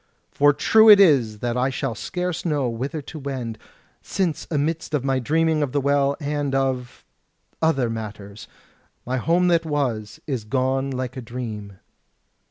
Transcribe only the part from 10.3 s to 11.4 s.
gone like a